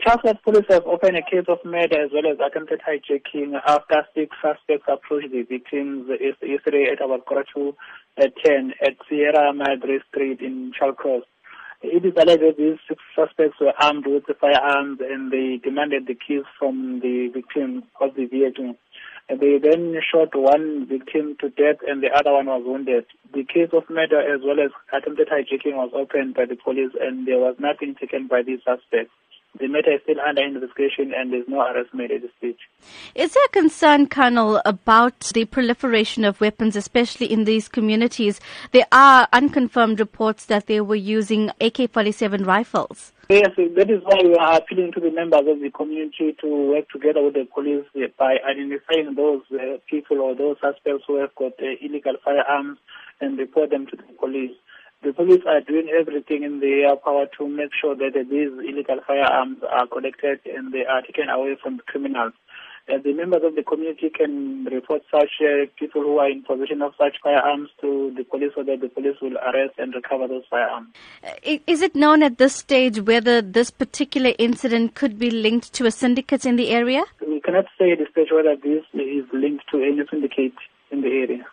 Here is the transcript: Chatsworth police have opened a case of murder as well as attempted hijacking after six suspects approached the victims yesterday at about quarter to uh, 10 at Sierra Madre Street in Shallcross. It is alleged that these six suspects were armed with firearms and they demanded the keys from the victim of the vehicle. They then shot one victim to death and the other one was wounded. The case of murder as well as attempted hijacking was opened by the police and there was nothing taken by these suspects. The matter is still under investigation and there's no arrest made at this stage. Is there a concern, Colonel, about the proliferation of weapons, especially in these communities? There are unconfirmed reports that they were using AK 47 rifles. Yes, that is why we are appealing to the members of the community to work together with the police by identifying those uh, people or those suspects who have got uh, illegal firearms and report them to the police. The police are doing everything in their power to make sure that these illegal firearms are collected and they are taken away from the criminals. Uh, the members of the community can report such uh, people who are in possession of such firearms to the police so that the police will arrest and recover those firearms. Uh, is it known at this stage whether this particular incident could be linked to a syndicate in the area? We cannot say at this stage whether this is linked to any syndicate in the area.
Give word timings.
Chatsworth 0.00 0.42
police 0.44 0.66
have 0.68 0.86
opened 0.86 1.16
a 1.16 1.22
case 1.22 1.46
of 1.48 1.58
murder 1.64 2.04
as 2.04 2.10
well 2.12 2.30
as 2.30 2.38
attempted 2.38 2.80
hijacking 2.86 3.60
after 3.66 4.06
six 4.14 4.36
suspects 4.40 4.86
approached 4.86 5.32
the 5.32 5.42
victims 5.42 6.08
yesterday 6.40 6.86
at 6.92 7.04
about 7.04 7.26
quarter 7.26 7.44
to 7.54 7.74
uh, 8.20 8.26
10 8.44 8.74
at 8.80 8.94
Sierra 9.08 9.52
Madre 9.52 9.98
Street 10.08 10.40
in 10.40 10.70
Shallcross. 10.78 11.22
It 11.82 12.04
is 12.04 12.12
alleged 12.16 12.42
that 12.42 12.56
these 12.56 12.78
six 12.86 13.02
suspects 13.16 13.58
were 13.60 13.72
armed 13.80 14.06
with 14.06 14.22
firearms 14.40 15.00
and 15.00 15.32
they 15.32 15.58
demanded 15.62 16.06
the 16.06 16.14
keys 16.14 16.44
from 16.60 17.00
the 17.00 17.28
victim 17.34 17.82
of 18.00 18.14
the 18.14 18.26
vehicle. 18.26 18.76
They 19.28 19.58
then 19.58 19.96
shot 20.12 20.30
one 20.34 20.86
victim 20.86 21.36
to 21.40 21.50
death 21.50 21.82
and 21.86 22.02
the 22.02 22.10
other 22.14 22.32
one 22.32 22.46
was 22.46 22.62
wounded. 22.64 23.06
The 23.34 23.42
case 23.42 23.70
of 23.72 23.90
murder 23.90 24.20
as 24.20 24.42
well 24.44 24.60
as 24.60 24.70
attempted 24.92 25.28
hijacking 25.28 25.74
was 25.74 25.90
opened 25.92 26.34
by 26.34 26.44
the 26.46 26.56
police 26.56 26.92
and 27.00 27.26
there 27.26 27.38
was 27.38 27.56
nothing 27.58 27.96
taken 27.98 28.28
by 28.28 28.42
these 28.42 28.60
suspects. 28.64 29.10
The 29.58 29.68
matter 29.68 29.92
is 29.92 30.00
still 30.02 30.20
under 30.20 30.42
investigation 30.42 31.12
and 31.16 31.32
there's 31.32 31.48
no 31.48 31.60
arrest 31.60 31.92
made 31.92 32.10
at 32.10 32.22
this 32.22 32.30
stage. 32.38 32.58
Is 33.14 33.34
there 33.34 33.44
a 33.44 33.48
concern, 33.48 34.06
Colonel, 34.06 34.62
about 34.64 35.20
the 35.34 35.44
proliferation 35.44 36.24
of 36.24 36.40
weapons, 36.40 36.76
especially 36.76 37.26
in 37.32 37.44
these 37.44 37.68
communities? 37.68 38.40
There 38.72 38.86
are 38.92 39.28
unconfirmed 39.32 40.00
reports 40.00 40.46
that 40.46 40.66
they 40.66 40.80
were 40.80 40.94
using 40.94 41.50
AK 41.60 41.90
47 41.90 42.44
rifles. 42.44 43.12
Yes, 43.30 43.50
that 43.56 43.90
is 43.90 44.00
why 44.04 44.22
we 44.24 44.34
are 44.36 44.56
appealing 44.56 44.92
to 44.92 45.00
the 45.00 45.10
members 45.10 45.44
of 45.46 45.60
the 45.60 45.70
community 45.70 46.34
to 46.40 46.70
work 46.70 46.88
together 46.88 47.22
with 47.22 47.34
the 47.34 47.46
police 47.52 47.84
by 48.16 48.36
identifying 48.48 49.14
those 49.16 49.42
uh, 49.52 49.76
people 49.86 50.20
or 50.20 50.34
those 50.34 50.56
suspects 50.62 51.04
who 51.06 51.20
have 51.20 51.34
got 51.34 51.52
uh, 51.60 51.76
illegal 51.82 52.14
firearms 52.24 52.78
and 53.20 53.36
report 53.38 53.68
them 53.68 53.86
to 53.86 53.96
the 53.96 54.02
police. 54.18 54.56
The 55.02 55.12
police 55.12 55.42
are 55.46 55.60
doing 55.60 55.88
everything 55.88 56.42
in 56.42 56.58
their 56.58 56.96
power 56.96 57.26
to 57.38 57.48
make 57.48 57.70
sure 57.80 57.94
that 57.94 58.14
these 58.14 58.50
illegal 58.50 58.98
firearms 59.06 59.58
are 59.70 59.86
collected 59.86 60.40
and 60.44 60.72
they 60.72 60.84
are 60.84 61.02
taken 61.02 61.28
away 61.28 61.56
from 61.62 61.76
the 61.76 61.84
criminals. 61.84 62.32
Uh, 62.88 62.96
the 63.04 63.12
members 63.12 63.42
of 63.44 63.54
the 63.54 63.62
community 63.62 64.08
can 64.08 64.64
report 64.64 65.02
such 65.10 65.30
uh, 65.42 65.66
people 65.78 66.00
who 66.00 66.18
are 66.18 66.30
in 66.30 66.42
possession 66.42 66.80
of 66.80 66.94
such 66.96 67.16
firearms 67.22 67.68
to 67.80 68.12
the 68.16 68.24
police 68.24 68.50
so 68.56 68.62
that 68.62 68.80
the 68.80 68.88
police 68.88 69.16
will 69.20 69.36
arrest 69.38 69.74
and 69.76 69.94
recover 69.94 70.26
those 70.26 70.44
firearms. 70.48 70.88
Uh, 71.22 71.34
is 71.66 71.82
it 71.82 71.94
known 71.94 72.22
at 72.22 72.38
this 72.38 72.56
stage 72.56 72.98
whether 73.00 73.42
this 73.42 73.70
particular 73.70 74.32
incident 74.38 74.94
could 74.94 75.18
be 75.18 75.30
linked 75.30 75.72
to 75.74 75.84
a 75.84 75.90
syndicate 75.90 76.46
in 76.46 76.56
the 76.56 76.70
area? 76.70 77.04
We 77.20 77.40
cannot 77.40 77.66
say 77.78 77.92
at 77.92 77.98
this 77.98 78.08
stage 78.10 78.28
whether 78.32 78.56
this 78.56 78.84
is 78.94 79.26
linked 79.34 79.64
to 79.70 79.82
any 79.82 80.02
syndicate 80.10 80.54
in 80.90 81.02
the 81.02 81.08
area. 81.08 81.44